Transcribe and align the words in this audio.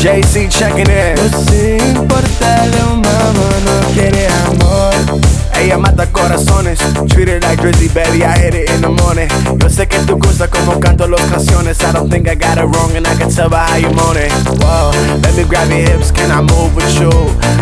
checking 0.00 0.90
in. 0.90 1.14
No 1.14 1.28
se 1.44 1.76
importa, 1.76 2.66
Lil 2.66 3.02
Mama 3.02 3.48
no 3.64 3.92
quiere 3.92 4.26
amor. 4.46 5.20
Ella 5.54 5.76
mata 5.76 6.06
corazones, 6.06 6.78
treat 7.08 7.28
it 7.28 7.42
like 7.42 7.60
Drizzy, 7.60 7.92
baby, 7.92 8.24
I 8.24 8.38
hit 8.38 8.54
it 8.54 8.70
in 8.70 8.80
the 8.80 8.88
morning. 8.88 9.28
Yo 9.60 9.68
sé 9.68 9.86
que 9.86 9.98
tú 10.06 10.16
gusta 10.16 10.48
como 10.48 10.80
canto 10.80 11.06
las 11.06 11.20
canciones. 11.30 11.82
I 11.82 11.92
don't 11.92 12.10
think 12.10 12.28
I 12.28 12.34
got 12.34 12.56
it 12.56 12.64
wrong, 12.64 12.96
and 12.96 13.06
I 13.06 13.14
can 13.16 13.30
tell 13.30 13.50
by 13.50 13.58
how 13.58 13.76
you 13.76 13.90
moan 13.90 14.16
it. 14.16 14.32
Whoa, 14.62 14.90
let 15.22 15.34
me 15.36 15.44
grab 15.44 15.68
your 15.68 15.80
hips, 15.80 16.10
can 16.10 16.30
I 16.30 16.40
move 16.40 16.74
with 16.74 16.98
you? 16.98 17.10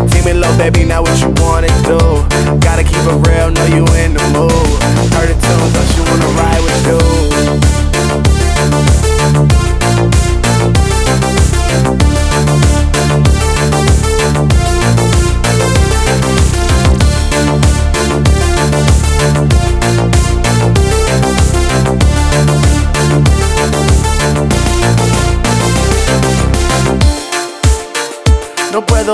Team 0.08 0.24
me 0.24 0.32
low, 0.34 0.56
baby, 0.56 0.84
now 0.84 1.02
what 1.02 1.18
you 1.20 1.30
wanna 1.42 1.68
do? 1.82 1.98
Gotta 2.60 2.84
keep 2.84 3.02
it 3.02 3.18
real, 3.26 3.50
know 3.50 3.66
you 3.66 3.84
in 3.96 4.14
the 4.14 4.22
mood. 4.32 4.47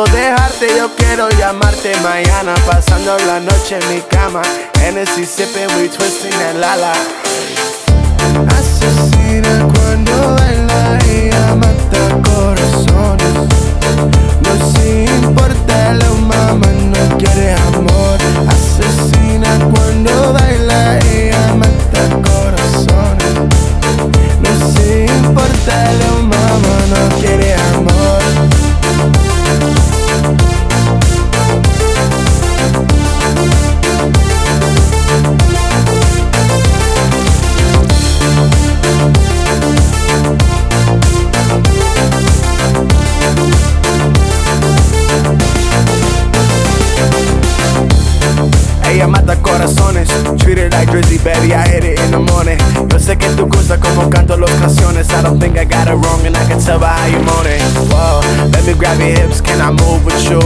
Dejarte, 0.03 0.67
yo 0.77 0.91
quiero 0.97 1.31
llamarte 1.31 1.95
mañana 2.01 2.55
Pasando 2.67 3.17
la 3.27 3.39
noche 3.39 3.79
en 3.81 3.95
mi 3.95 4.01
cama 4.03 4.43
Hennessy 4.81 5.25
sipping, 5.25 5.69
we 5.77 5.89
twisting 5.89 6.35
and 6.35 6.61
lala 6.61 6.93
Ella 49.05 49.11
mata 49.11 49.37
corazones, 49.37 50.09
treat 50.39 50.57
it 50.57 50.73
like 50.73 50.89
Drizzy, 50.89 51.23
baby, 51.23 51.53
I 51.53 51.69
hit 51.69 51.85
it 51.85 52.01
in 52.01 52.11
the 52.11 52.21
morning. 52.21 52.57
Yo 52.91 52.99
sé 52.99 53.19
que 53.19 53.29
tú 53.37 53.47
gusta 53.47 53.79
como 53.79 54.09
canto 54.09 54.35
las 54.39 54.51
canciones. 54.53 55.11
I 55.11 55.21
don't 55.21 55.39
think 55.39 55.59
I 55.59 55.67
got 55.67 55.89
it 55.89 55.97
wrong, 55.97 56.25
and 56.25 56.35
I 56.35 56.43
can 56.49 56.59
tell 56.59 56.79
by 56.79 56.89
how 56.89 57.07
you 57.09 57.19
moan 57.19 57.45
it. 57.45 57.61
Whoa, 57.93 58.23
let 58.49 58.65
me 58.65 58.73
grab 58.73 58.99
your 58.99 59.11
hips, 59.11 59.43
can 59.43 59.61
I 59.61 59.73
move 59.73 60.07
with 60.07 60.25
you? 60.31 60.41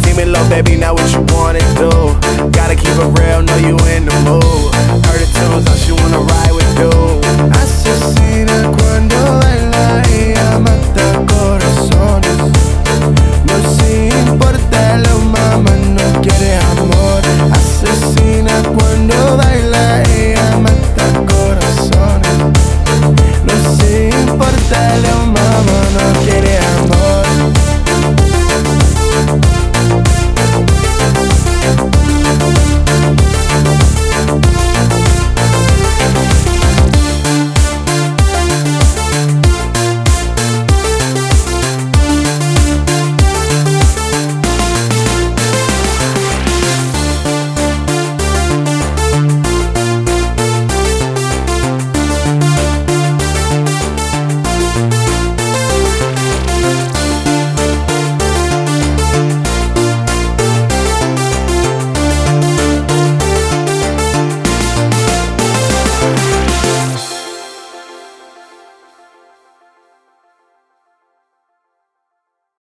Team 0.00 0.16
me 0.16 0.26
low, 0.26 0.46
baby, 0.50 0.76
now 0.76 0.92
what 0.92 1.10
you 1.12 1.24
wanna 1.32 1.60
do? 1.80 1.88
Gotta 2.50 2.76
keep 2.76 2.92
it 2.92 3.18
real, 3.18 3.40
know 3.40 3.56
you 3.56 3.78
in 3.96 4.04
the 4.04 4.20
mood. 4.28 4.74